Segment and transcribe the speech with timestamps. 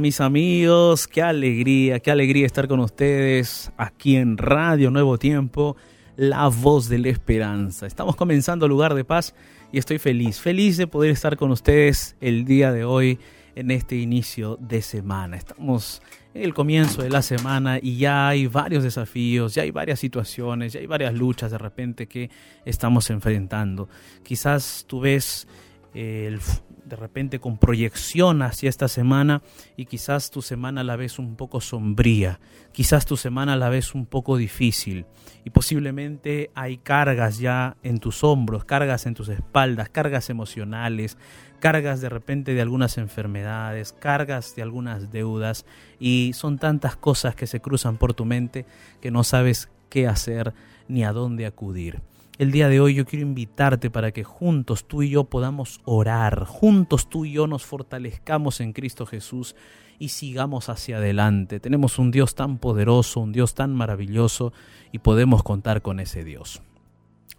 [0.00, 5.76] Mis amigos, qué alegría, qué alegría estar con ustedes aquí en Radio Nuevo Tiempo,
[6.16, 7.86] la voz de la esperanza.
[7.86, 9.34] Estamos comenzando Lugar de Paz
[9.72, 13.18] y estoy feliz, feliz de poder estar con ustedes el día de hoy
[13.54, 15.36] en este inicio de semana.
[15.36, 16.02] Estamos
[16.34, 20.74] en el comienzo de la semana y ya hay varios desafíos, ya hay varias situaciones,
[20.74, 22.28] ya hay varias luchas de repente que
[22.64, 23.88] estamos enfrentando.
[24.22, 25.48] Quizás tú ves
[25.94, 26.38] el
[26.86, 29.42] de repente con proyección hacia esta semana
[29.76, 32.40] y quizás tu semana la ves un poco sombría,
[32.72, 35.04] quizás tu semana la ves un poco difícil
[35.44, 41.18] y posiblemente hay cargas ya en tus hombros, cargas en tus espaldas, cargas emocionales,
[41.58, 45.66] cargas de repente de algunas enfermedades, cargas de algunas deudas
[45.98, 48.64] y son tantas cosas que se cruzan por tu mente
[49.00, 50.54] que no sabes qué hacer
[50.88, 52.00] ni a dónde acudir.
[52.38, 56.44] El día de hoy yo quiero invitarte para que juntos tú y yo podamos orar,
[56.44, 59.56] juntos tú y yo nos fortalezcamos en Cristo Jesús
[59.98, 61.60] y sigamos hacia adelante.
[61.60, 64.52] Tenemos un Dios tan poderoso, un Dios tan maravilloso
[64.92, 66.60] y podemos contar con ese Dios.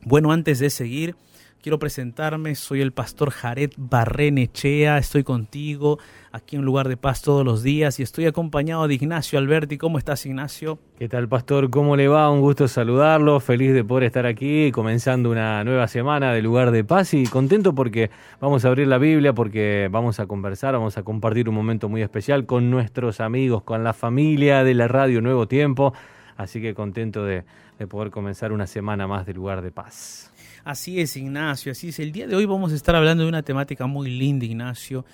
[0.02, 1.16] Bueno, antes de seguir,
[1.62, 6.00] quiero presentarme, soy el pastor Jared Barrenechea, estoy contigo
[6.32, 9.78] aquí en Lugar de Paz todos los días y estoy acompañado de Ignacio Alberti.
[9.78, 10.78] ¿Cómo estás, Ignacio?
[10.98, 11.70] ¿Qué tal, pastor?
[11.70, 12.30] ¿Cómo le va?
[12.30, 16.84] Un gusto saludarlo, feliz de poder estar aquí, comenzando una nueva semana de Lugar de
[16.84, 21.04] Paz y contento porque vamos a abrir la Biblia, porque vamos a conversar, vamos a
[21.04, 25.48] compartir un momento muy especial con nuestros amigos, con la familia de la radio Nuevo
[25.48, 25.94] Tiempo,
[26.36, 27.44] así que contento de,
[27.80, 30.32] de poder comenzar una semana más de Lugar de Paz.
[30.68, 32.00] Así es, Ignacio, así es.
[32.00, 35.06] El día de hoy vamos a estar hablando de una temática muy linda, Ignacio.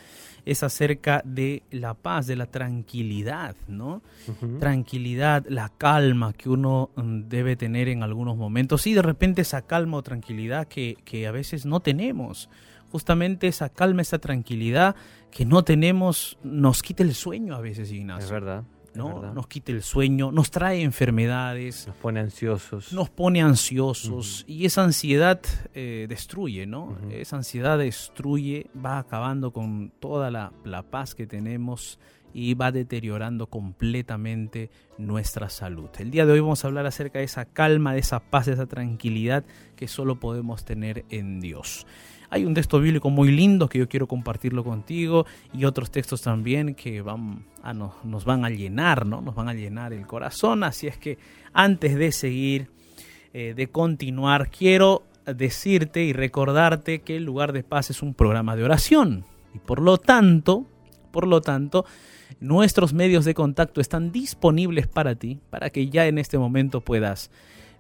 [0.47, 4.01] Es acerca de la paz, de la tranquilidad, ¿no?
[4.59, 8.87] Tranquilidad, la calma que uno mm, debe tener en algunos momentos.
[8.87, 12.49] Y de repente esa calma o tranquilidad que, que a veces no tenemos.
[12.91, 14.95] Justamente esa calma, esa tranquilidad
[15.29, 18.25] que no tenemos nos quita el sueño a veces, Ignacio.
[18.25, 18.63] Es verdad.
[18.95, 19.33] ¿No?
[19.33, 21.87] Nos quita el sueño, nos trae enfermedades.
[21.87, 22.93] Nos pone ansiosos.
[22.93, 24.45] Nos pone ansiosos.
[24.47, 25.41] Y esa ansiedad
[25.73, 26.97] eh, destruye, ¿no?
[27.11, 31.99] Esa ansiedad destruye, va acabando con toda la, la paz que tenemos
[32.33, 35.89] y va deteriorando completamente nuestra salud.
[35.99, 38.53] El día de hoy vamos a hablar acerca de esa calma, de esa paz, de
[38.53, 39.45] esa tranquilidad
[39.75, 41.85] que solo podemos tener en Dios.
[42.33, 46.73] Hay un texto bíblico muy lindo que yo quiero compartirlo contigo y otros textos también
[46.73, 49.21] que van a nos, van a llenar, ¿no?
[49.21, 50.63] Nos van a llenar el corazón.
[50.63, 51.19] Así es que
[51.53, 52.71] antes de seguir,
[53.33, 58.55] eh, de continuar, quiero decirte y recordarte que el lugar de paz es un programa
[58.55, 60.65] de oración y por lo tanto,
[61.11, 61.85] por lo tanto,
[62.39, 67.29] nuestros medios de contacto están disponibles para ti, para que ya en este momento puedas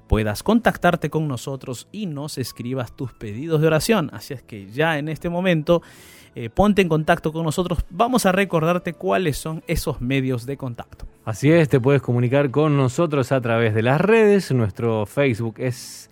[0.07, 4.09] puedas contactarte con nosotros y nos escribas tus pedidos de oración.
[4.13, 5.81] Así es que ya en este momento
[6.35, 7.79] eh, ponte en contacto con nosotros.
[7.89, 11.05] Vamos a recordarte cuáles son esos medios de contacto.
[11.25, 14.51] Así es, te puedes comunicar con nosotros a través de las redes.
[14.51, 16.09] Nuestro Facebook es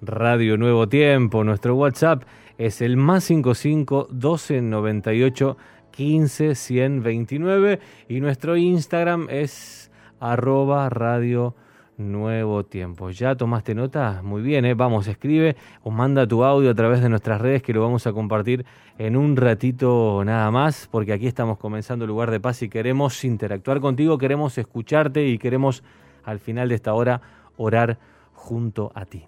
[0.00, 1.44] Radio Nuevo Tiempo.
[1.44, 2.22] Nuestro WhatsApp
[2.58, 5.56] es el más 55 12 98
[5.90, 7.80] 15 129.
[8.08, 9.90] Y nuestro Instagram es
[10.20, 11.54] arroba radio
[11.98, 13.10] nuevo tiempo.
[13.10, 14.20] ¿Ya tomaste nota?
[14.22, 14.74] Muy bien, ¿eh?
[14.74, 18.12] vamos, escribe o manda tu audio a través de nuestras redes que lo vamos a
[18.12, 18.64] compartir
[18.98, 23.24] en un ratito nada más, porque aquí estamos comenzando el lugar de paz y queremos
[23.24, 25.82] interactuar contigo, queremos escucharte y queremos
[26.24, 27.20] al final de esta hora
[27.56, 27.98] orar
[28.34, 29.24] junto a ti.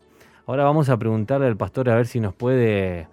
[0.46, 3.08] Ahora vamos a preguntarle al pastor a ver si nos puede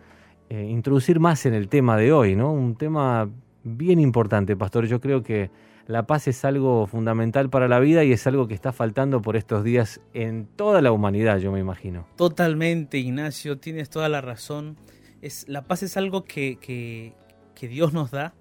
[0.49, 2.51] eh, introducir más en el tema de hoy, ¿no?
[2.51, 3.29] Un tema
[3.65, 4.85] bien importante, pastor.
[4.85, 5.49] Yo creo que
[5.87, 9.35] la paz es algo fundamental para la vida y es algo que está faltando por
[9.35, 12.07] estos días en toda la humanidad, yo me imagino.
[12.15, 14.77] Totalmente, Ignacio, tienes toda la razón.
[15.21, 18.33] Es, la paz es algo que, que, Dios nos da.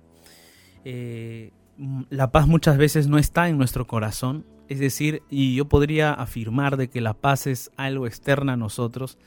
[0.84, 1.50] Eh,
[2.10, 4.46] la paz muchas veces no está en nuestro corazón.
[4.68, 9.18] Es decir, y yo podría afirmar de que la paz es algo externo a nosotros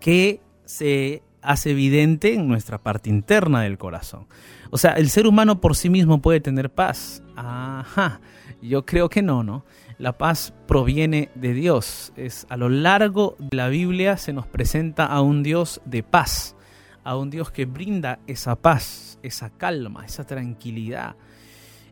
[0.00, 4.26] que se hace evidente en nuestra parte interna del corazón.
[4.70, 7.22] O sea, el ser humano por sí mismo puede tener paz.
[7.36, 8.20] Ajá,
[8.60, 9.64] yo creo que no, ¿no?
[9.98, 12.12] La paz proviene de Dios.
[12.16, 16.56] Es a lo largo de la Biblia se nos presenta a un Dios de paz,
[17.04, 21.14] a un Dios que brinda esa paz, esa calma, esa tranquilidad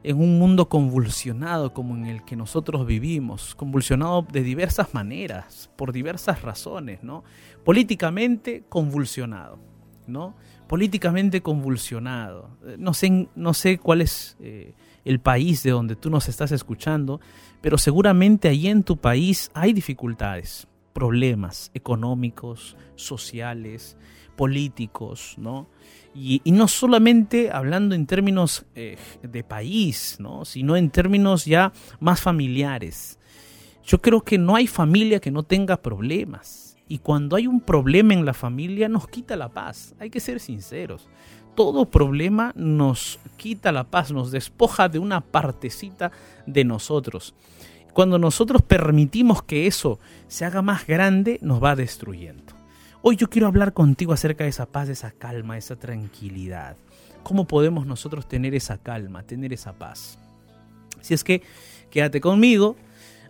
[0.05, 5.93] en un mundo convulsionado como en el que nosotros vivimos, convulsionado de diversas maneras, por
[5.93, 7.23] diversas razones, ¿no?
[7.65, 9.59] Políticamente convulsionado,
[10.07, 10.35] ¿no?
[10.67, 12.51] Políticamente convulsionado.
[12.79, 17.21] No sé, no sé cuál es eh, el país de donde tú nos estás escuchando,
[17.61, 20.67] pero seguramente allí en tu país hay dificultades.
[20.93, 23.97] Problemas económicos, sociales,
[24.37, 25.69] políticos, ¿no?
[26.15, 30.45] Y, no solamente hablando en términos eh, de país, ¿no?
[30.45, 33.19] sino en términos ya más familiares.
[33.85, 36.77] Yo creo que no hay familia que no tenga problemas.
[36.87, 39.95] Y cuando hay un problema en la familia nos quita la paz.
[39.99, 41.09] Hay que ser sinceros.
[41.55, 46.13] Todo problema nos quita la paz, nos despoja de una partecita
[46.47, 47.35] de nosotros.
[47.93, 49.99] Cuando nosotros permitimos que eso
[50.29, 52.55] se haga más grande, nos va destruyendo.
[53.03, 56.77] Hoy yo quiero hablar contigo acerca de esa paz, de esa calma, esa tranquilidad.
[57.23, 60.19] ¿Cómo podemos nosotros tener esa calma, tener esa paz?
[61.01, 61.43] Si es que
[61.91, 62.77] quédate conmigo.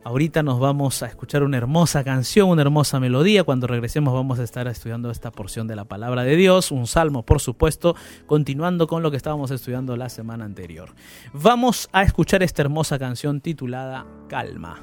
[0.05, 3.45] Ahorita nos vamos a escuchar una hermosa canción, una hermosa melodía.
[3.45, 7.23] Cuando regresemos vamos a estar estudiando esta porción de la palabra de Dios, un salmo
[7.23, 7.95] por supuesto,
[8.27, 10.91] continuando con lo que estábamos estudiando la semana anterior.
[11.33, 14.81] Vamos a escuchar esta hermosa canción titulada Calma.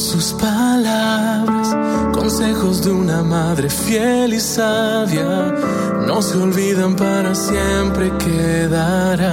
[0.00, 1.76] Sus palabras,
[2.12, 5.54] consejos de una madre fiel y sabia,
[6.06, 9.30] no se olvidan para siempre quedarán.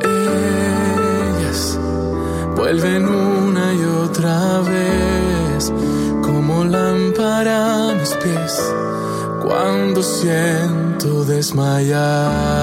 [0.00, 1.78] Ellas
[2.56, 5.72] vuelven una y otra vez
[6.20, 8.60] como lámpara a mis pies
[9.42, 12.58] cuando siento desmayar.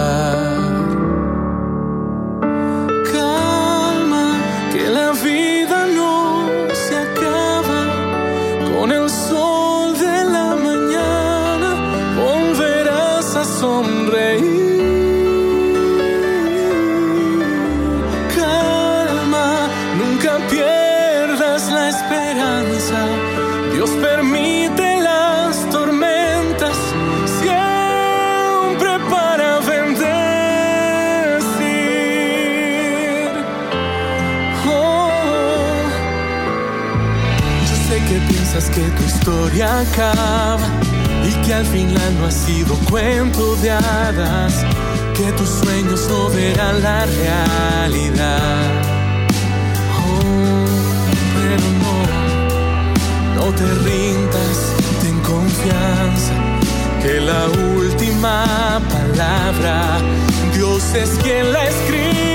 [39.58, 44.66] Y que al final no ha sido cuento de hadas,
[45.16, 48.58] que tus sueños no verán la realidad.
[49.98, 50.66] Oh,
[51.36, 56.34] pero no, no te rindas, ten confianza,
[57.02, 57.48] que la
[57.78, 60.00] última palabra
[60.54, 62.35] Dios es quien la escribe.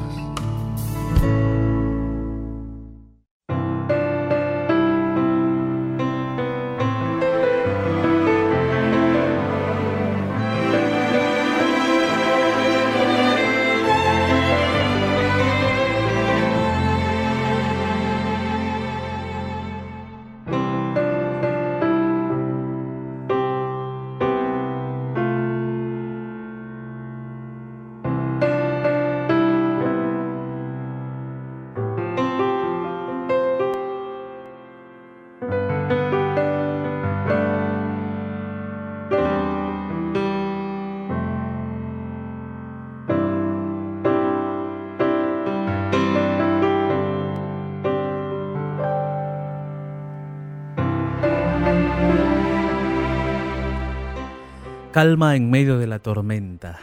[54.91, 56.77] Calma en medio de la tormenta,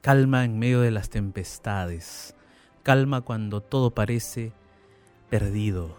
[0.00, 2.34] calma en medio de las tempestades,
[2.82, 4.54] calma cuando todo parece
[5.28, 5.94] perdido,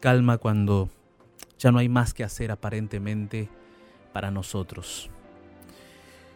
[0.00, 0.90] calma cuando
[1.58, 3.48] ya no hay más que hacer aparentemente
[4.12, 5.08] para nosotros.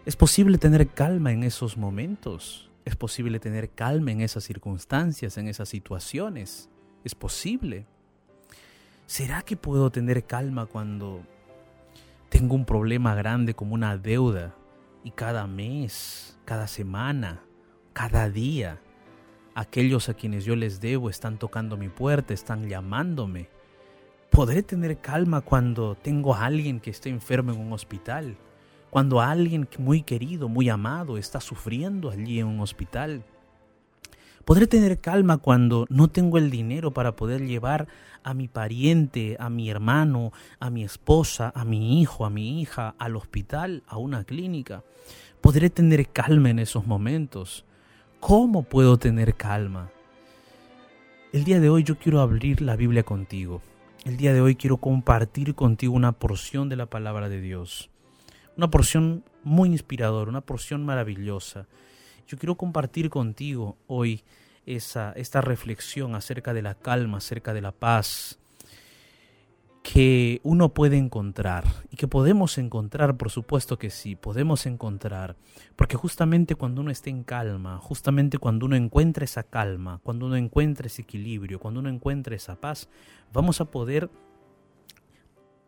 [0.06, 2.70] ¿Es posible tener calma en esos momentos?
[2.86, 6.70] ¿Es posible tener calma en esas circunstancias, en esas situaciones?
[7.04, 7.84] ¿Es posible?
[9.04, 11.20] ¿Será que puedo tener calma cuando
[12.30, 14.54] tengo un problema grande como una deuda
[15.04, 17.42] y cada mes, cada semana,
[17.92, 18.80] cada día,
[19.54, 23.48] aquellos a quienes yo les debo están tocando mi puerta, están llamándome.
[24.30, 28.36] ¿Podré tener calma cuando tengo a alguien que esté enfermo en un hospital?
[28.90, 33.24] Cuando alguien muy querido, muy amado, está sufriendo allí en un hospital.
[34.44, 37.86] Podré tener calma cuando no tengo el dinero para poder llevar
[38.22, 42.94] a mi pariente, a mi hermano, a mi esposa, a mi hijo, a mi hija
[42.98, 44.82] al hospital, a una clínica.
[45.40, 47.64] Podré tener calma en esos momentos.
[48.18, 49.90] ¿Cómo puedo tener calma?
[51.32, 53.62] El día de hoy yo quiero abrir la Biblia contigo.
[54.04, 57.90] El día de hoy quiero compartir contigo una porción de la palabra de Dios.
[58.56, 61.66] Una porción muy inspiradora, una porción maravillosa
[62.30, 64.22] yo quiero compartir contigo hoy
[64.64, 68.38] esa, esta reflexión acerca de la calma, acerca de la paz
[69.82, 75.34] que uno puede encontrar y que podemos encontrar, por supuesto que sí, podemos encontrar,
[75.74, 80.36] porque justamente cuando uno esté en calma, justamente cuando uno encuentra esa calma, cuando uno
[80.36, 82.88] encuentra ese equilibrio, cuando uno encuentra esa paz,
[83.32, 84.08] vamos a poder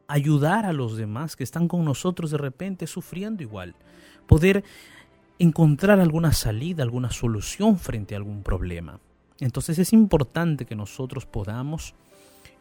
[0.06, 3.74] ayudar a los demás que están con nosotros de repente sufriendo igual,
[4.28, 4.62] poder
[5.38, 9.00] encontrar alguna salida, alguna solución frente a algún problema.
[9.40, 11.94] Entonces es importante que nosotros podamos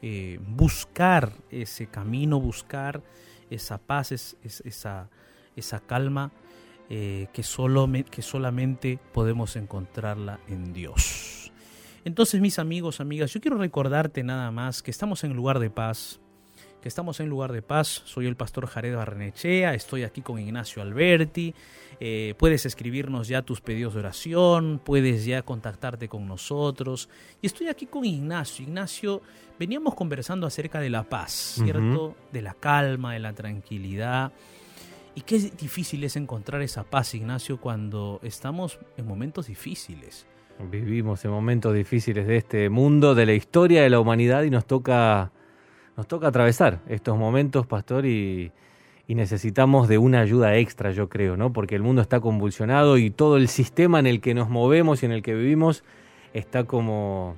[0.01, 3.03] eh, buscar ese camino, buscar
[3.51, 5.09] esa paz, esa,
[5.55, 6.31] esa, calma
[6.89, 11.51] eh, que, solo, que solamente podemos encontrarla en Dios.
[12.03, 16.19] Entonces mis amigos, amigas, yo quiero recordarte nada más que estamos en lugar de paz,
[16.81, 18.01] que estamos en lugar de paz.
[18.05, 21.53] Soy el pastor Jared Barrenechea, estoy aquí con Ignacio Alberti.
[21.99, 27.09] Eh, puedes escribirnos ya tus pedidos de oración, puedes ya contactarte con nosotros.
[27.41, 28.65] Y estoy aquí con Ignacio.
[28.65, 29.21] Ignacio,
[29.59, 32.15] veníamos conversando acerca de la paz, ¿cierto?
[32.31, 34.31] De la calma, de la tranquilidad.
[35.13, 40.25] Y qué difícil es encontrar esa paz, Ignacio, cuando estamos en momentos difíciles.
[40.71, 44.65] Vivimos en momentos difíciles de este mundo, de la historia de la humanidad y nos
[44.65, 45.31] toca
[46.01, 48.51] nos toca atravesar estos momentos, pastor, y,
[49.07, 51.53] necesitamos de una ayuda extra, yo creo, ¿no?
[51.53, 55.05] Porque el mundo está convulsionado y todo el sistema en el que nos movemos y
[55.05, 55.83] en el que vivimos
[56.33, 57.35] está como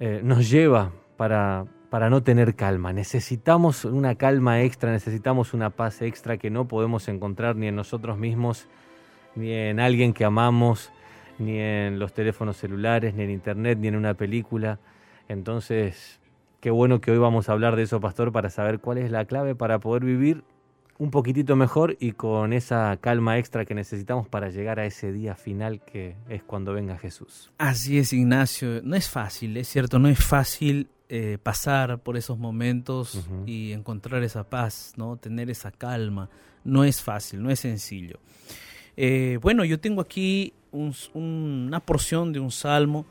[0.00, 2.92] eh, nos lleva para, para no tener calma.
[2.92, 8.18] Necesitamos una calma extra, necesitamos una paz extra que no podemos encontrar ni en nosotros
[8.18, 8.66] mismos,
[9.36, 10.90] ni en alguien que amamos,
[11.38, 14.80] ni en los teléfonos celulares, ni en internet, ni en una película.
[15.28, 16.19] Entonces,
[16.60, 19.24] Qué bueno que hoy vamos a hablar de eso, pastor, para saber cuál es la
[19.24, 20.44] clave para poder vivir
[20.98, 25.34] un poquitito mejor y con esa calma extra que necesitamos para llegar a ese día
[25.36, 27.50] final que es cuando venga Jesús.
[27.56, 28.82] Así es, Ignacio.
[28.84, 34.22] No es fácil, es cierto, no es fácil eh, pasar por esos momentos y encontrar
[34.22, 35.16] esa paz, ¿no?
[35.16, 36.28] Tener esa calma.
[36.62, 38.18] No es fácil, no es sencillo.
[38.98, 40.52] Eh, bueno, yo tengo aquí
[41.14, 43.06] una porción de un salmo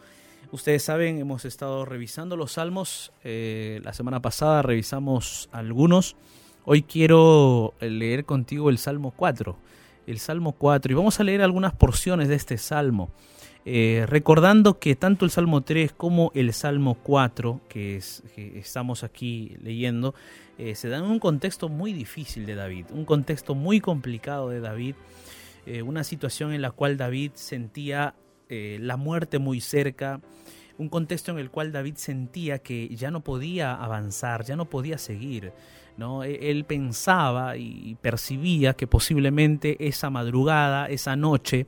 [0.51, 3.12] Ustedes saben, hemos estado revisando los salmos.
[3.24, 6.15] Eh, la semana pasada revisamos algunos.
[6.65, 9.56] Hoy quiero leer contigo el Salmo 4.
[10.08, 10.91] El Salmo 4.
[10.91, 13.12] Y vamos a leer algunas porciones de este Salmo.
[13.63, 19.56] Eh, recordando que tanto el Salmo 3 como el Salmo 4, que, es, estamos aquí
[19.62, 20.15] leyendo,
[20.58, 24.62] eh, se dan en un contexto muy difícil de David, un contexto muy complicado de
[24.62, 24.96] David,
[25.86, 28.15] una situación en la cual David sentía
[28.50, 30.22] la muerte muy cerca,
[30.79, 34.98] un contexto en el cual David sentía que ya no podía avanzar, ya no podía
[34.98, 35.53] seguir.
[35.98, 36.24] ¿no?
[36.24, 41.68] E, él pensaba y percibía que posiblemente esa madrugada, esa noche,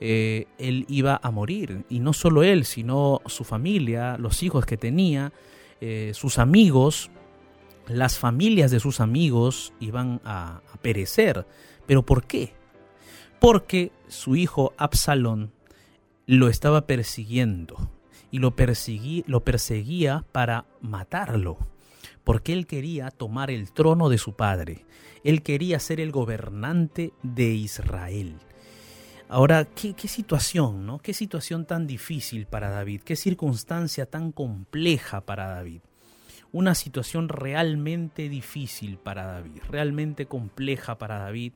[0.00, 1.84] eh, él iba a morir.
[1.90, 5.32] Y no solo él, sino su familia, los hijos que tenía,
[5.82, 7.10] eh, sus amigos,
[7.86, 11.46] las familias de sus amigos iban a perecer.
[11.86, 12.54] ¿Pero por qué?
[13.38, 15.52] Porque su hijo Absalón
[16.36, 17.90] lo estaba persiguiendo
[18.30, 18.54] y lo,
[19.26, 21.58] lo perseguía para matarlo,
[22.22, 24.84] porque él quería tomar el trono de su padre,
[25.24, 28.36] él quería ser el gobernante de Israel.
[29.28, 31.00] Ahora, ¿qué, situación, ¿no?
[31.00, 35.80] Qué situación tan difícil para David, qué circunstancia tan compleja para David.
[36.52, 41.54] Una situación realmente difícil para David, realmente compleja para David,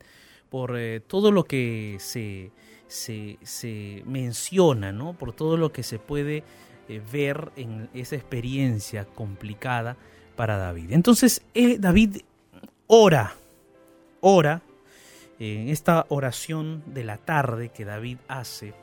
[0.50, 2.50] por eh, todo lo que se,
[2.94, 5.14] se, menciona, ¿no?
[5.14, 6.44] por todo lo que se puede
[6.88, 9.96] eh, ver en esa experiencia complicada
[10.36, 10.92] para David.
[10.92, 12.18] Entonces eh, David
[12.86, 13.34] ora,
[14.20, 14.62] ora
[15.38, 18.74] en esta oración de la tarde que David hace,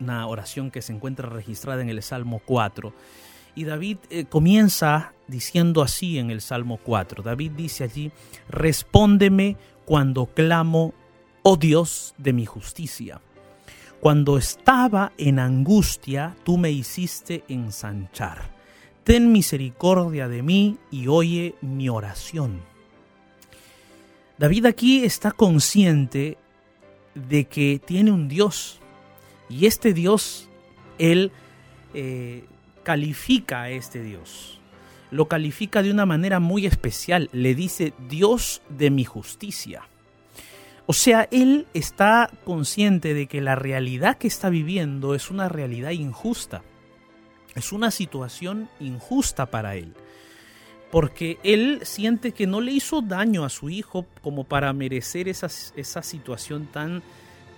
[0.00, 2.92] una oración que se encuentra registrada en el Salmo 4.
[3.54, 7.22] Y David eh, comienza diciendo así en el Salmo 4.
[7.22, 8.12] David dice allí,
[8.48, 10.94] respóndeme cuando clamo,
[11.50, 13.22] oh Dios de mi justicia.
[14.00, 18.54] Cuando estaba en angustia, tú me hiciste ensanchar.
[19.02, 22.60] Ten misericordia de mí y oye mi oración.
[24.36, 26.36] David aquí está consciente
[27.14, 28.78] de que tiene un Dios
[29.48, 30.50] y este Dios,
[30.98, 31.32] él
[31.94, 32.44] eh,
[32.82, 34.60] califica a este Dios.
[35.10, 37.30] Lo califica de una manera muy especial.
[37.32, 39.88] Le dice Dios de mi justicia.
[40.90, 45.90] O sea, él está consciente de que la realidad que está viviendo es una realidad
[45.90, 46.62] injusta.
[47.54, 49.92] Es una situación injusta para él.
[50.90, 55.48] Porque él siente que no le hizo daño a su hijo como para merecer esa,
[55.76, 57.02] esa situación tan,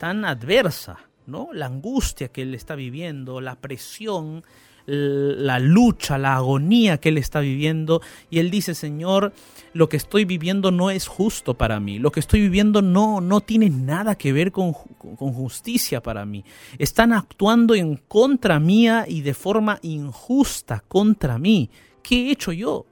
[0.01, 1.51] tan adversa, ¿no?
[1.53, 4.43] La angustia que él está viviendo, la presión,
[4.92, 9.33] la lucha, la agonía que él está viviendo y él dice, Señor,
[9.72, 13.40] lo que estoy viviendo no es justo para mí, lo que estoy viviendo no, no
[13.40, 16.44] tiene nada que ver con, con justicia para mí.
[16.79, 21.70] Están actuando en contra mía y de forma injusta contra mí.
[22.03, 22.87] ¿Qué he hecho yo?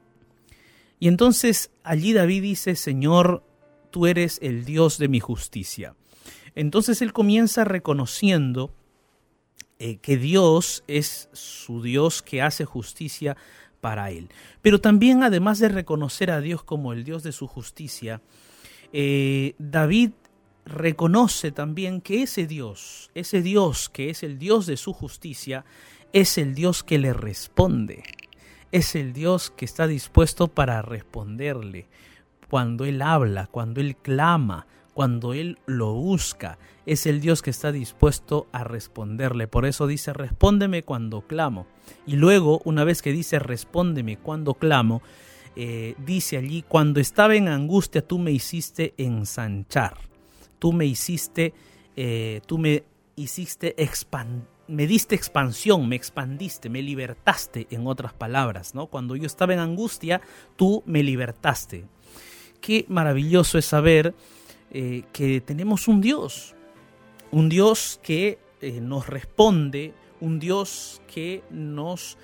[1.00, 3.42] Y entonces allí David dice, Señor,
[3.90, 5.94] tú eres el Dios de mi justicia.
[6.54, 8.72] Entonces él comienza reconociendo
[9.78, 13.36] eh, que Dios es su Dios que hace justicia
[13.80, 14.30] para él.
[14.62, 18.20] Pero también, además de reconocer a Dios como el Dios de su justicia,
[18.92, 20.10] eh, David
[20.64, 25.64] reconoce también que ese Dios, ese Dios que es el Dios de su justicia,
[26.12, 28.02] es el Dios que le responde,
[28.72, 31.86] es el Dios que está dispuesto para responderle
[32.50, 34.66] cuando Él habla, cuando Él clama,
[34.98, 36.58] cuando Él lo busca.
[36.84, 39.46] Es el Dios que está dispuesto a responderle.
[39.46, 41.68] Por eso dice, respóndeme cuando clamo.
[42.04, 45.00] Y luego, una vez que dice, respóndeme cuando clamo,
[45.54, 49.98] eh, dice allí, cuando estaba en angustia tú me hiciste ensanchar.
[50.58, 51.54] Tú me hiciste,
[51.94, 52.82] eh, tú me
[53.14, 58.88] hiciste expandir me diste expansión, me expandiste, me libertaste, en otras palabras, ¿no?
[58.88, 60.20] Cuando yo estaba en angustia,
[60.56, 61.86] tú me libertaste.
[62.60, 64.14] Qué maravilloso es saber
[64.70, 66.54] eh, que tenemos un Dios,
[67.30, 72.18] un Dios que eh, nos responde, un Dios que nos,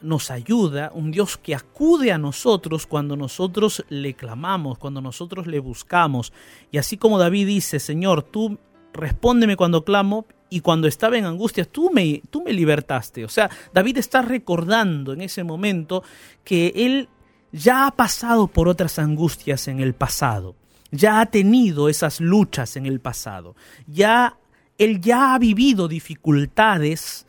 [0.00, 5.60] nos ayuda, un Dios que acude a nosotros cuando nosotros le clamamos, cuando nosotros le
[5.60, 6.32] buscamos.
[6.72, 8.58] Y así como David dice, Señor, tú
[8.92, 13.24] respóndeme cuando clamo y cuando estaba en angustia, tú me, tú me libertaste.
[13.24, 16.02] O sea, David está recordando en ese momento
[16.44, 17.08] que él
[17.52, 20.54] ya ha pasado por otras angustias en el pasado
[20.96, 24.38] ya ha tenido esas luchas en el pasado, ya
[24.78, 27.26] él ya ha vivido dificultades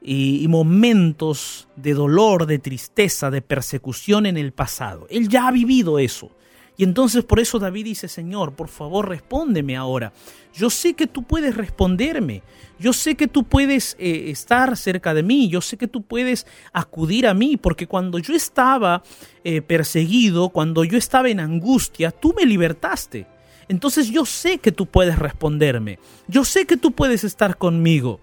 [0.00, 5.06] y, y, momentos de dolor, de tristeza, de persecución en el pasado.
[5.10, 6.30] Él ya ha vivido eso.
[6.78, 10.12] Y entonces por eso David dice, Señor, por favor respóndeme ahora.
[10.54, 12.42] Yo sé que tú puedes responderme.
[12.78, 15.48] Yo sé que tú puedes eh, estar cerca de mí.
[15.48, 17.56] Yo sé que tú puedes acudir a mí.
[17.56, 19.02] Porque cuando yo estaba
[19.42, 23.26] eh, perseguido, cuando yo estaba en angustia, tú me libertaste.
[23.68, 25.98] Entonces yo sé que tú puedes responderme.
[26.28, 28.20] Yo sé que tú puedes estar conmigo.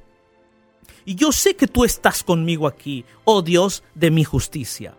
[1.05, 4.95] Y yo sé que tú estás conmigo aquí, oh Dios de mi justicia.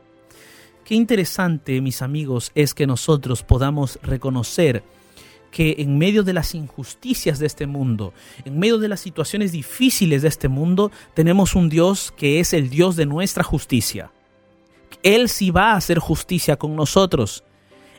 [0.84, 4.84] Qué interesante, mis amigos, es que nosotros podamos reconocer
[5.50, 8.12] que en medio de las injusticias de este mundo,
[8.44, 12.68] en medio de las situaciones difíciles de este mundo, tenemos un Dios que es el
[12.68, 14.12] Dios de nuestra justicia.
[15.02, 17.44] Él sí va a hacer justicia con nosotros.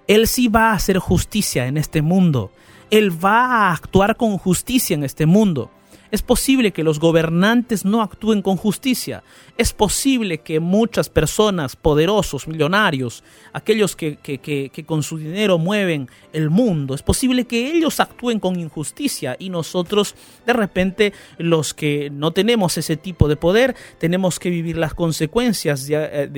[0.08, 2.52] Él sí va a hacer justicia en este mundo.
[2.92, 5.72] Él va a actuar con justicia en este mundo.
[6.16, 9.22] Es posible que los gobernantes no actúen con justicia.
[9.58, 14.18] Es posible que muchas personas, poderosos, millonarios, aquellos que,
[14.86, 20.16] con su dinero mueven el mundo, es posible que ellos actúen con injusticia y nosotros,
[20.46, 25.86] de repente, los que no tenemos ese tipo de poder, tenemos que vivir las consecuencias
[25.86, 26.30] de,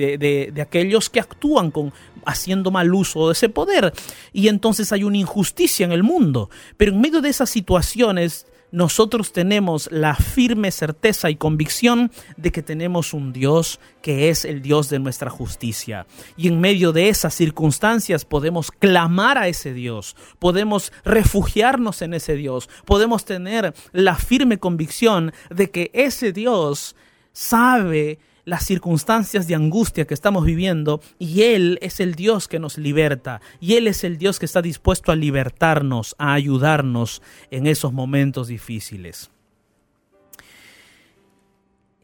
[0.52, 1.92] de aquellos que actúan con
[2.26, 3.92] haciendo mal uso de ese poder.
[4.32, 6.50] Y entonces hay una injusticia en el mundo.
[6.76, 12.62] Pero en medio de esas situaciones, nosotros tenemos la firme certeza y convicción de que
[12.62, 16.06] tenemos un Dios que es el Dios de nuestra justicia.
[16.36, 22.34] Y en medio de esas circunstancias podemos clamar a ese Dios, podemos refugiarnos en ese
[22.34, 26.96] Dios, podemos tener la firme convicción de que ese Dios
[27.32, 32.78] sabe las circunstancias de angustia que estamos viviendo y Él es el Dios que nos
[32.78, 37.92] liberta y Él es el Dios que está dispuesto a libertarnos, a ayudarnos en esos
[37.92, 39.30] momentos difíciles.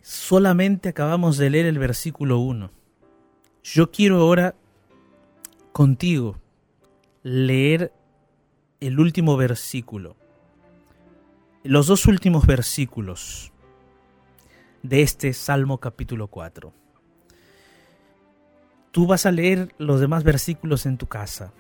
[0.02, 2.70] Solamente acabamos de leer el versículo 1.
[3.62, 4.54] Yo quiero ahora
[5.72, 6.38] contigo
[7.22, 7.90] leer
[8.80, 10.14] el último versículo,
[11.62, 13.53] los dos últimos versículos
[14.85, 16.73] de este Salmo capítulo 4.
[18.92, 21.53] Tú vas a leer los demás versículos en tu casa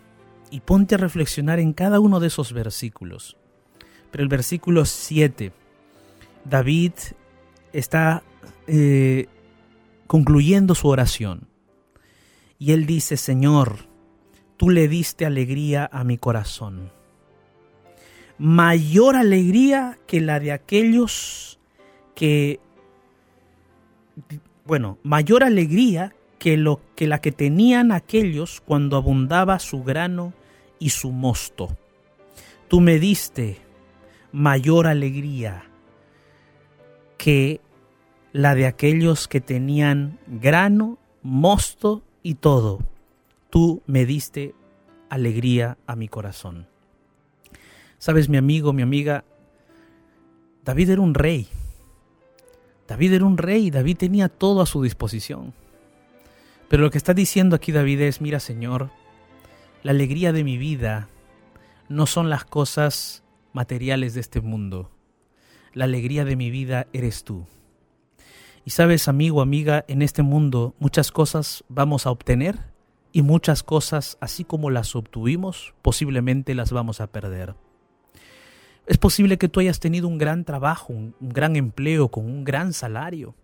[0.50, 3.36] y ponte a reflexionar en cada uno de esos versículos.
[4.12, 5.52] Pero el versículo 7,
[6.44, 6.92] David
[7.72, 8.22] está
[8.66, 9.26] eh,
[10.06, 11.48] concluyendo su oración
[12.58, 13.88] y él dice, Señor,
[14.58, 16.92] tú le diste alegría a mi corazón.
[18.36, 21.58] Mayor alegría que la de aquellos
[22.14, 22.60] que
[24.64, 30.32] bueno, mayor alegría que, lo, que la que tenían aquellos cuando abundaba su grano
[30.78, 31.76] y su mosto.
[32.68, 33.58] Tú me diste
[34.32, 35.64] mayor alegría
[37.18, 37.60] que
[38.32, 42.80] la de aquellos que tenían grano, mosto y todo.
[43.50, 44.54] Tú me diste
[45.08, 46.66] alegría a mi corazón.
[47.98, 49.24] Sabes, mi amigo, mi amiga,
[50.64, 51.48] David era un rey
[52.86, 55.54] David era un rey, David tenía todo a su disposición.
[56.68, 58.90] Pero lo que está diciendo aquí David es, mira Señor,
[59.82, 61.08] la alegría de mi vida
[61.88, 64.90] no son las cosas materiales de este mundo.
[65.72, 67.46] La alegría de mi vida eres tú.
[68.64, 72.58] Y sabes, amigo, amiga, en este mundo muchas cosas vamos a obtener
[73.12, 77.54] y muchas cosas, así como las obtuvimos, posiblemente las vamos a perder.
[78.86, 82.72] Es posible que tú hayas tenido un gran trabajo, un, gran empleo con un gran
[82.72, 83.34] salario.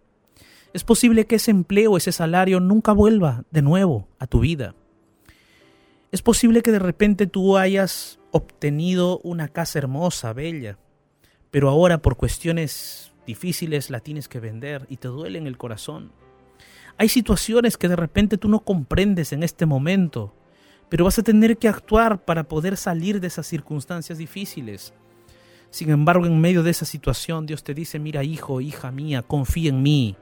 [0.74, 4.74] Es posible que ese empleo, ese salario nunca vuelva de nuevo a tu vida.
[6.12, 10.78] Es posible que de repente tú hayas obtenido una casa hermosa, bella,
[11.50, 16.12] pero ahora por cuestiones difíciles la tienes que vender y te duele en el corazón.
[16.98, 20.34] Hay situaciones que de repente tú no comprendes en este momento,
[20.90, 24.92] pero vas a tener que actuar para poder salir de esas circunstancias difíciles.
[25.70, 29.70] Sin embargo, en medio de esa situación, Dios te dice, mira hijo, hija mía, confía
[29.70, 30.16] en mí,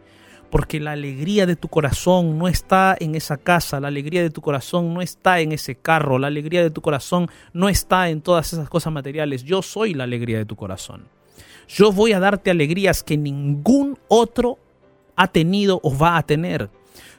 [0.51, 4.43] porque la alegría de tu corazón no está en esa casa, la alegría de tu
[4.43, 8.53] corazón no está en ese carro, la alegría de tu corazón no está en todas
[8.53, 9.43] esas cosas materiales.
[9.45, 11.09] Yo soy la alegría de tu corazón.
[11.67, 14.59] Yo voy a darte alegrías que ningún otro
[15.17, 16.71] ha tenido o va a tener.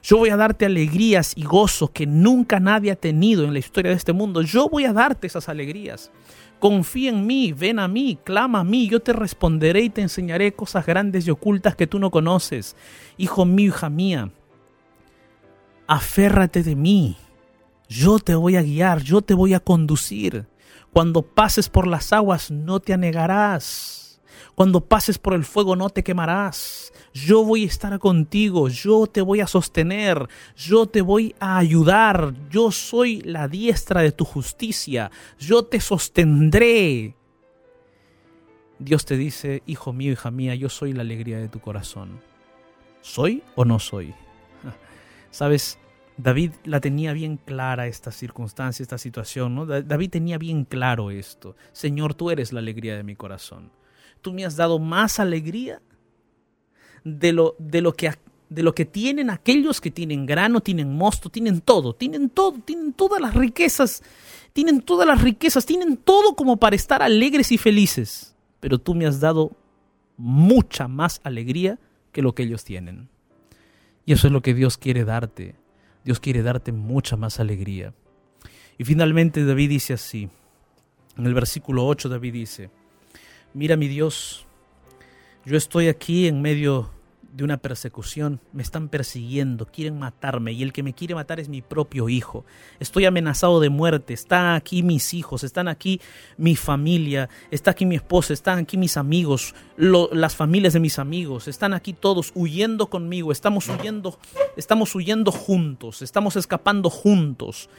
[0.02, 3.90] Yo voy a darte alegrías y gozos que nunca nadie ha tenido en la historia
[3.90, 4.42] de este mundo.
[4.42, 6.10] Yo voy a darte esas alegrías.
[6.60, 10.52] Confía en mí, ven a mí, clama a mí, yo te responderé y te enseñaré
[10.52, 12.76] cosas grandes y ocultas que tú no conoces.
[13.16, 14.30] Hijo mío, hija mía,
[15.86, 17.16] aférrate de mí.
[17.88, 20.46] Yo te voy a guiar, yo te voy a conducir.
[20.92, 23.99] Cuando pases por las aguas no te anegarás.
[24.60, 29.22] Cuando pases por el fuego no te quemarás yo voy a estar contigo, yo te
[29.22, 35.10] voy a sostener, yo te voy a ayudar, yo soy la diestra de tu justicia,
[35.38, 37.16] yo te sostendré.
[38.78, 42.20] Dios te dice, hijo mío, hija mía, yo soy la alegría de tu corazón.
[43.00, 44.12] ¿Soy o no soy?
[45.30, 45.78] Sabes,
[46.18, 49.64] David la tenía bien clara esta circunstancia, esta situación, ¿no?
[49.64, 51.56] David tenía bien claro esto.
[51.72, 53.79] Señor, tú eres la alegría de mi corazón.
[54.20, 55.80] Tú me has dado más alegría
[57.04, 58.10] de lo, de lo que
[58.50, 62.92] de lo que tienen aquellos que tienen grano, tienen mosto, tienen todo, tienen todo, tienen
[62.92, 64.02] todas las riquezas,
[64.52, 68.34] tienen todas las riquezas, tienen todo como para estar alegres y felices.
[68.58, 69.52] Pero tú me has dado
[70.16, 71.78] mucha más alegría
[72.10, 73.08] que lo que ellos tienen.
[74.04, 75.54] Y eso es lo que Dios quiere darte.
[76.04, 77.94] Dios quiere darte mucha más alegría.
[78.78, 80.28] Y finalmente David dice así,
[81.16, 82.70] en el versículo 8 David dice,
[83.54, 84.46] mira mi Dios,
[85.44, 86.90] yo estoy aquí en medio
[87.32, 91.48] de una persecución, me están persiguiendo, quieren matarme y el que me quiere matar es
[91.48, 92.44] mi propio hijo.
[92.80, 96.00] Estoy amenazado de muerte, están aquí mis hijos, están aquí
[96.36, 101.46] mi familia, está aquí mi esposa, están aquí mis amigos, las familias de mis amigos,
[101.46, 104.18] están aquí todos huyendo conmigo, estamos huyendo,
[104.56, 107.70] estamos huyendo juntos, estamos escapando juntos.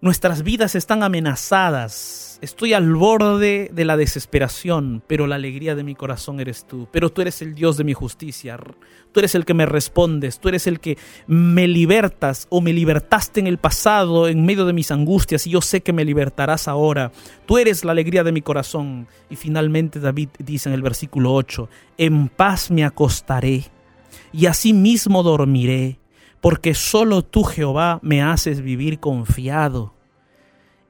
[0.00, 2.38] Nuestras vidas están amenazadas.
[2.40, 6.86] Estoy al borde de la desesperación, pero la alegría de mi corazón eres tú.
[6.92, 8.60] Pero tú eres el Dios de mi justicia.
[9.10, 10.38] Tú eres el que me respondes.
[10.38, 14.72] Tú eres el que me libertas o me libertaste en el pasado en medio de
[14.72, 17.10] mis angustias y yo sé que me libertarás ahora.
[17.44, 19.08] Tú eres la alegría de mi corazón.
[19.28, 23.64] Y finalmente David dice en el versículo 8, en paz me acostaré
[24.32, 25.98] y asimismo dormiré
[26.40, 29.94] porque solo tú, Jehová, me haces vivir confiado.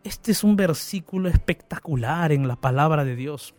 [0.05, 3.55] Este es un versículo espectacular en la palabra de Dios.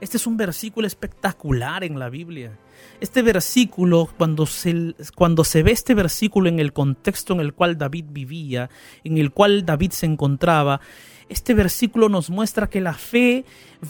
[0.00, 2.58] Este es un versículo espectacular en la Biblia.
[3.00, 7.78] Este versículo, cuando se, cuando se ve este versículo en el contexto en el cual
[7.78, 8.68] David vivía,
[9.04, 10.80] en el cual David se encontraba,
[11.28, 13.44] este versículo nos muestra que la fe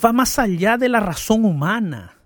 [0.05, 2.21] va más allá de la razón humana.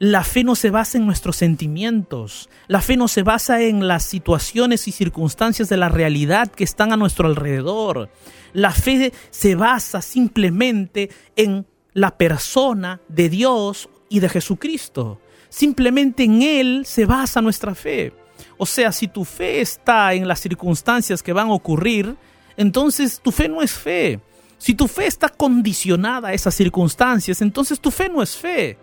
[0.00, 4.04] La fe no se basa en nuestros sentimientos, la fe no se basa en las
[4.04, 8.08] situaciones y circunstancias de la realidad que están a nuestro alrededor.
[8.52, 15.20] La fe se basa simplemente en la persona de Dios y de Jesucristo.
[15.48, 18.12] Simplemente en Él se basa nuestra fe.
[18.56, 22.14] O sea, si tu fe está en las circunstancias que van a ocurrir,
[22.56, 24.20] entonces tu fe no es fe.
[24.58, 28.78] Si tu fe está condicionada a esas circunstancias, entonces tu fe no es fe.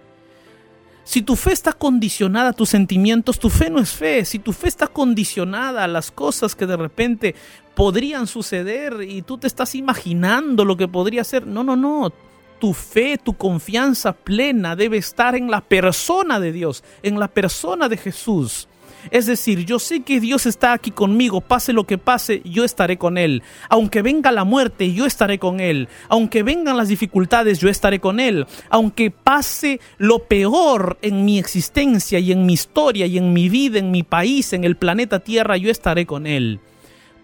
[1.06, 4.26] Si tu fe está condicionada a tus sentimientos, tu fe no es fe.
[4.26, 7.36] Si tu fe está condicionada a las cosas que de repente
[7.76, 12.12] podrían suceder y tú te estás imaginando lo que podría ser, no, no, no.
[12.60, 17.88] Tu fe, tu confianza plena debe estar en la persona de Dios, en la persona
[17.88, 18.68] de Jesús.
[19.12, 22.98] Es decir, yo sé que Dios está aquí conmigo, pase lo que pase, yo estaré
[22.98, 23.44] con Él.
[23.70, 25.88] Aunque venga la muerte, yo estaré con Él.
[26.10, 28.46] Aunque vengan las dificultades, yo estaré con Él.
[28.70, 33.80] Aunque pase lo peor en mi existencia y en mi historia y en mi vida,
[33.80, 36.60] en mi país, en el planeta Tierra, yo estaré con Él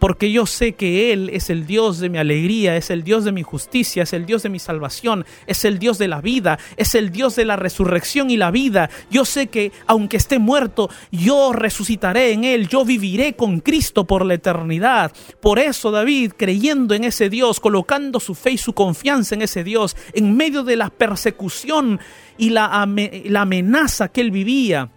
[0.01, 3.31] porque yo sé que Él es el Dios de mi alegría, es el Dios de
[3.31, 6.95] mi justicia, es el Dios de mi salvación, es el Dios de la vida, es
[6.95, 8.89] el Dios de la resurrección y la vida.
[9.11, 14.25] Yo sé que aunque esté muerto, yo resucitaré en Él, yo viviré con Cristo por
[14.25, 15.11] la eternidad.
[15.39, 19.63] Por eso David, creyendo en ese Dios, colocando su fe y su confianza en ese
[19.63, 21.99] Dios, en medio de la persecución
[22.39, 24.89] y la, amenaza que él vivía,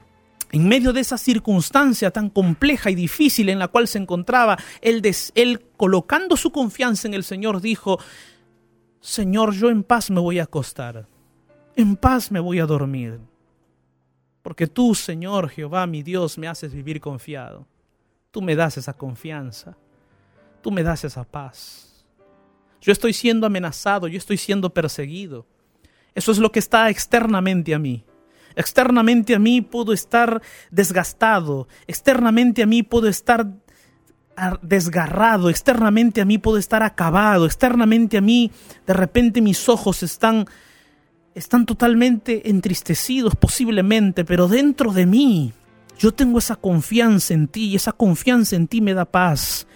[0.54, 5.02] en medio de esa circunstancia tan compleja y difícil en la cual se encontraba, él,
[5.34, 7.98] él, colocando su confianza en el Señor dijo,
[9.00, 11.08] Señor, yo en paz me voy a acostar,
[11.74, 13.18] en paz me voy a dormir,
[14.42, 17.66] porque tú, Señor Jehová, mi Dios, me haces vivir confiado.
[18.30, 19.76] Tú me das esa confianza,
[20.62, 22.06] tú me das esa paz.
[22.80, 25.46] Yo estoy siendo amenazado, yo estoy siendo perseguido.
[26.14, 28.04] Eso es lo que está externamente a mí.
[28.56, 30.40] Externamente a mí puedo estar
[30.70, 33.46] desgastado, externamente a mí puedo estar
[34.62, 38.50] desgarrado, externamente a mí puedo estar acabado, externamente a mí
[38.86, 40.46] de repente mis ojos están
[41.34, 45.52] están totalmente entristecidos posiblemente, pero dentro de mí
[45.98, 49.66] yo tengo esa confianza en ti y esa confianza en ti me da paz.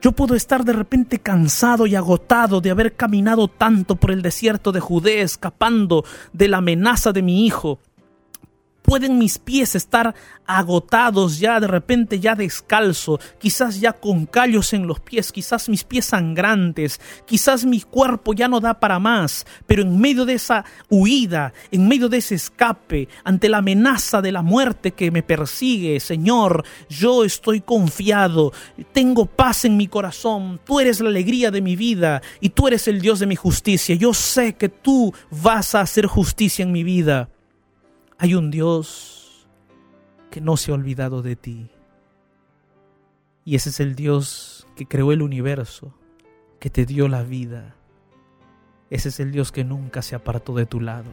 [0.00, 4.70] Yo puedo estar de repente cansado y agotado de haber caminado tanto por el desierto
[4.70, 7.78] de Judea escapando de la amenaza de mi hijo,
[8.84, 10.14] Pueden mis pies estar
[10.46, 15.84] agotados ya de repente, ya descalzo, quizás ya con callos en los pies, quizás mis
[15.84, 20.66] pies sangrantes, quizás mi cuerpo ya no da para más, pero en medio de esa
[20.90, 25.98] huida, en medio de ese escape, ante la amenaza de la muerte que me persigue,
[25.98, 28.52] Señor, yo estoy confiado,
[28.92, 32.86] tengo paz en mi corazón, tú eres la alegría de mi vida y tú eres
[32.86, 33.94] el Dios de mi justicia.
[33.94, 37.30] Yo sé que tú vas a hacer justicia en mi vida.
[38.16, 39.48] Hay un Dios
[40.30, 41.70] que no se ha olvidado de ti.
[43.44, 45.92] Y ese es el Dios que creó el universo,
[46.60, 47.74] que te dio la vida.
[48.88, 51.10] Ese es el Dios que nunca se apartó de tu lado.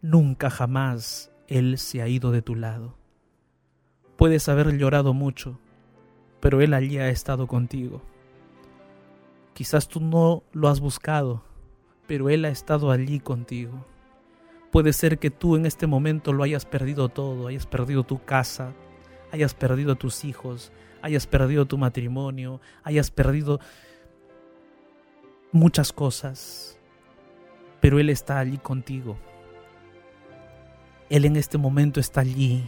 [0.00, 2.96] Nunca jamás Él se ha ido de tu lado.
[4.16, 5.60] Puedes haber llorado mucho,
[6.40, 8.02] pero Él allí ha estado contigo.
[9.52, 11.44] Quizás tú no lo has buscado,
[12.06, 13.84] pero Él ha estado allí contigo.
[14.72, 18.72] Puede ser que tú en este momento lo hayas perdido todo, hayas perdido tu casa,
[19.30, 23.60] hayas perdido tus hijos, hayas perdido tu matrimonio, hayas perdido
[25.52, 26.78] muchas cosas,
[27.80, 29.18] pero Él está allí contigo.
[31.10, 32.66] Él en este momento está allí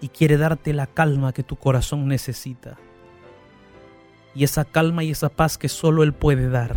[0.00, 2.78] y quiere darte la calma que tu corazón necesita.
[4.36, 6.76] Y esa calma y esa paz que solo Él puede dar.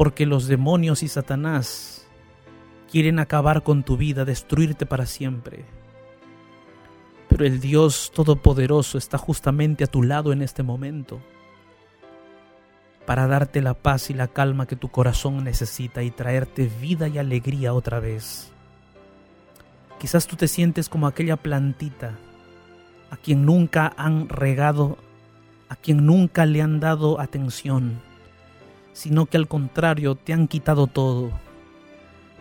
[0.00, 2.06] Porque los demonios y Satanás
[2.90, 5.66] quieren acabar con tu vida, destruirte para siempre.
[7.28, 11.20] Pero el Dios Todopoderoso está justamente a tu lado en este momento
[13.04, 17.18] para darte la paz y la calma que tu corazón necesita y traerte vida y
[17.18, 18.50] alegría otra vez.
[19.98, 22.18] Quizás tú te sientes como aquella plantita
[23.10, 24.96] a quien nunca han regado,
[25.68, 28.00] a quien nunca le han dado atención,
[28.92, 31.30] sino que al contrario te han quitado todo.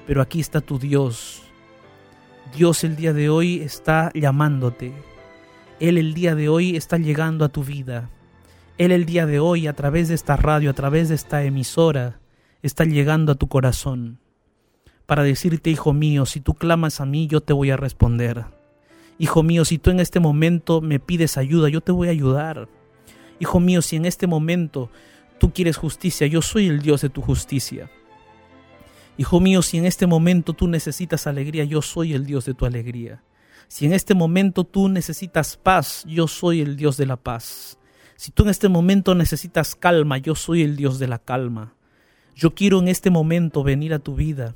[0.08, 1.44] Pero aquí está tu Dios.
[2.56, 4.94] Dios el día de hoy está llamándote.
[5.80, 8.10] Él el día de hoy está llegando a tu vida.
[8.78, 12.20] Él el día de hoy, a través de esta radio, a través de esta emisora,
[12.62, 14.20] está llegando a tu corazón
[15.10, 18.46] para decirte, hijo mío, si tú clamas a mí, yo te voy a responder.
[19.18, 22.70] Hijo mío, si tú en este momento me pides ayuda, yo te voy a ayudar.
[23.40, 24.92] Hijo mío, si en este momento
[25.40, 27.90] tú quieres justicia, yo soy el Dios de tu justicia.
[29.18, 32.66] Hijo mío, si en este momento tú necesitas alegría, yo soy el Dios de tu
[32.66, 33.24] alegría.
[33.68, 37.78] Si en este momento tú necesitas paz, yo soy el Dios de la paz.
[38.16, 41.76] Si tú en este momento necesitas calma, yo soy el Dios de la calma.
[42.36, 44.56] Yo quiero en este momento venir a tu vida.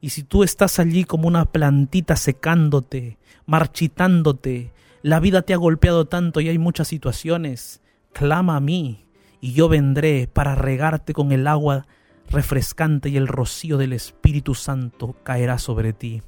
[0.00, 6.06] Y si tú estás allí como una plantita secándote, marchitándote, la vida te ha golpeado
[6.06, 9.07] tanto y hay muchas situaciones, clama a mí
[9.40, 11.86] y yo vendré para regarte con el agua
[12.28, 16.22] refrescante y el rocío del Espíritu Santo caerá sobre ti.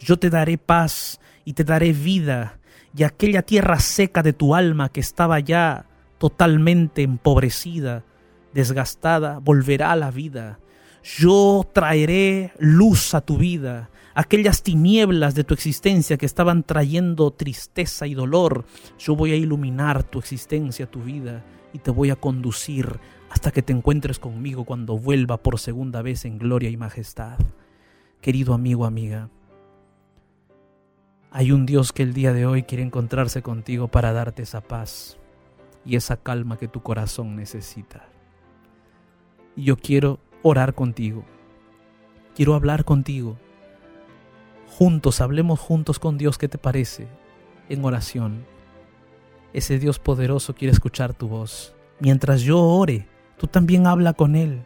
[0.00, 2.58] Yo te daré paz y te daré vida,
[2.96, 5.86] y aquella tierra seca de tu alma que estaba ya
[6.18, 8.04] totalmente empobrecida,
[8.52, 10.58] desgastada, volverá a la vida.
[11.02, 13.90] Yo traeré luz a tu vida.
[14.14, 18.64] Aquellas tinieblas de tu existencia que estaban trayendo tristeza y dolor,
[18.98, 21.44] yo voy a iluminar tu existencia, tu vida,
[21.78, 22.98] y te voy a conducir
[23.30, 27.38] hasta que te encuentres conmigo cuando vuelva por segunda vez en gloria y majestad.
[28.20, 29.30] Querido amigo, amiga,
[31.30, 35.18] hay un Dios que el día de hoy quiere encontrarse contigo para darte esa paz,
[35.84, 38.08] y esa calma que tu corazón necesita.
[39.54, 41.24] Y yo quiero orar contigo.
[42.34, 43.36] Quiero hablar contigo.
[44.66, 47.06] Juntos, hablemos juntos con Dios, ¿qué te parece?
[47.68, 48.57] En oración.
[49.52, 51.74] Ese Dios poderoso quiere escuchar tu voz.
[52.00, 54.62] Mientras yo ore, tú también habla con Él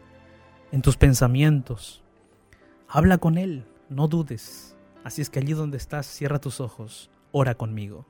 [0.71, 2.03] en tus pensamientos.
[2.87, 4.75] Habla con Él, no dudes.
[5.03, 8.05] Así es que allí donde estás, cierra tus ojos, ora conmigo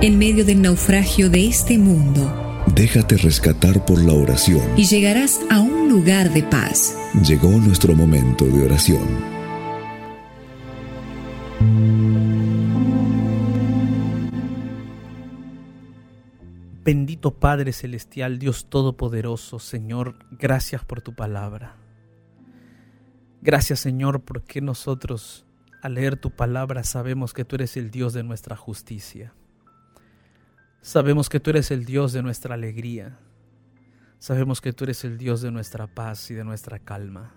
[0.00, 2.32] en medio del naufragio de este mundo.
[2.74, 4.62] Déjate rescatar por la oración.
[4.76, 6.96] Y llegarás a un lugar de paz.
[7.26, 9.38] Llegó nuestro momento de oración.
[16.88, 21.76] Bendito Padre Celestial, Dios Todopoderoso, Señor, gracias por tu palabra.
[23.42, 25.44] Gracias Señor porque nosotros
[25.82, 29.34] al leer tu palabra sabemos que tú eres el Dios de nuestra justicia.
[30.80, 33.18] Sabemos que tú eres el Dios de nuestra alegría.
[34.18, 37.34] Sabemos que tú eres el Dios de nuestra paz y de nuestra calma.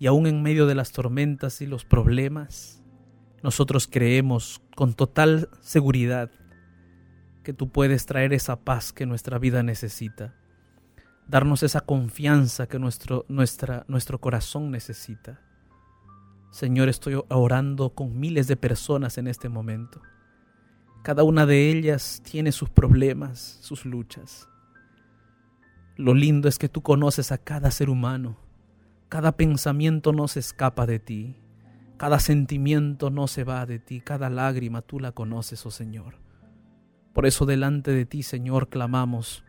[0.00, 2.82] Y aún en medio de las tormentas y los problemas,
[3.44, 6.32] nosotros creemos con total seguridad
[7.50, 10.34] que tú puedes traer esa paz que nuestra vida necesita,
[11.26, 15.40] darnos esa confianza que nuestro, nuestro corazón necesita.
[16.50, 20.00] Señor, estoy orando con miles de personas en este momento
[21.02, 24.48] cada una de ellas tiene sus problemas, sus luchas.
[25.96, 28.36] Lo lindo es que tú conoces a cada ser humano.
[29.08, 31.36] Cada pensamiento no se escapa de ti.
[31.96, 34.02] Cada sentimiento no se va de ti.
[34.02, 36.19] Cada lágrima tú la conoces, oh Señor.
[37.12, 39.44] Por eso delante de ti, Señor, clamamos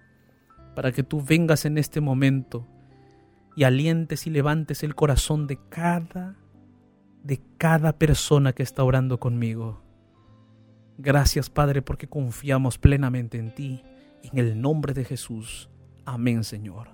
[0.75, 2.67] para que tú vengas en este momento
[3.55, 6.37] y alientes y levantes el corazón de cada
[7.23, 9.83] de cada persona que está orando conmigo.
[10.97, 13.83] Gracias Padre porque confiamos plenamente en ti.
[14.23, 15.69] En el nombre de Jesús.
[16.05, 16.89] Amén Señor.